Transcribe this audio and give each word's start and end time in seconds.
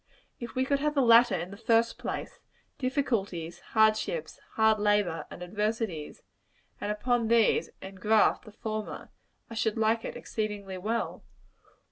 If 0.39 0.55
we 0.55 0.65
could 0.65 0.79
have 0.79 0.95
the 0.95 1.03
latter 1.03 1.35
in 1.35 1.51
the 1.51 1.57
first 1.57 1.99
place 1.99 2.39
difficulties, 2.79 3.59
hard 3.77 3.95
ships, 3.95 4.39
hard 4.53 4.79
labor, 4.79 5.27
and 5.29 5.43
adversity 5.43 6.11
and 6.79 6.91
upon 6.91 7.27
these 7.27 7.69
engraft 7.83 8.45
the 8.45 8.51
former, 8.51 9.11
I 9.47 9.53
should 9.53 9.77
like 9.77 10.03
it 10.03 10.15
exceedingly 10.17 10.79
well. 10.79 11.23